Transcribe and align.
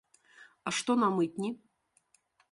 А 0.69 0.71
што 0.77 0.95
на 1.01 1.09
мытні? 1.17 1.51